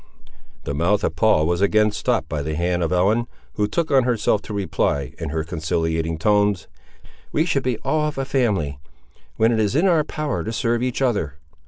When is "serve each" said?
10.51-11.03